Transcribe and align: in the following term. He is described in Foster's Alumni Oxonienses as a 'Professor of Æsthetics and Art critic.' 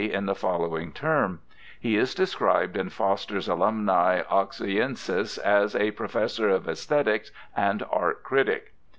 in 0.03 0.25
the 0.25 0.33
following 0.33 0.91
term. 0.91 1.39
He 1.79 1.95
is 1.95 2.15
described 2.15 2.75
in 2.75 2.89
Foster's 2.89 3.47
Alumni 3.47 4.23
Oxonienses 4.31 5.37
as 5.37 5.75
a 5.75 5.91
'Professor 5.91 6.49
of 6.49 6.63
Æsthetics 6.63 7.29
and 7.55 7.83
Art 7.91 8.23
critic.' 8.23 8.73